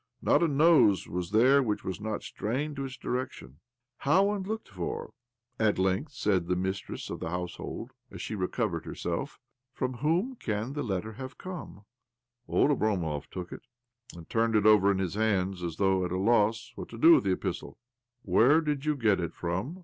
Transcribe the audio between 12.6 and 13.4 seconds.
Oblomov